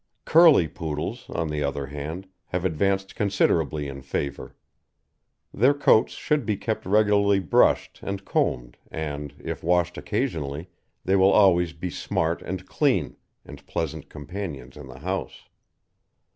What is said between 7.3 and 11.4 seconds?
brushed and combed and, if washed occasionally, they will